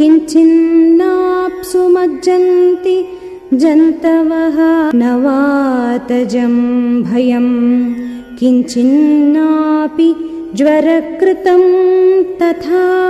किञ्चिन्नाप्सु 0.00 1.80
मज्जन्ति 1.94 2.94
जन्तवः 3.62 4.58
न 5.00 5.10
भयम् 7.08 7.50
किञ्चिन्नापि 8.38 10.08
ज्वरकृतम् 10.60 11.68
तथा 12.40 13.09